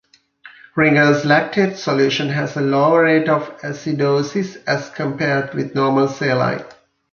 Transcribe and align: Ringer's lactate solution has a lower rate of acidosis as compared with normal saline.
Ringer's 0.75 1.25
lactate 1.25 1.75
solution 1.75 2.29
has 2.29 2.57
a 2.57 2.61
lower 2.61 3.03
rate 3.03 3.29
of 3.29 3.55
acidosis 3.59 4.57
as 4.65 4.89
compared 4.89 5.53
with 5.53 5.75
normal 5.75 6.07
saline. 6.07 6.65